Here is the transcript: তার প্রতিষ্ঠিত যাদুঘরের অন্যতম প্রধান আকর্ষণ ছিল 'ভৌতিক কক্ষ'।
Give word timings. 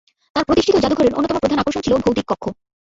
তার 0.35 0.47
প্রতিষ্ঠিত 0.47 0.75
যাদুঘরের 0.79 1.15
অন্যতম 1.15 1.37
প্রধান 1.39 1.59
আকর্ষণ 1.59 1.81
ছিল 1.83 1.93
'ভৌতিক 1.97 2.25
কক্ষ'। 2.29 2.47